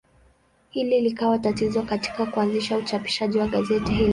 [0.69, 4.09] Hili likawa tatizo katika kuanzisha uchapishaji wa gazeti hili.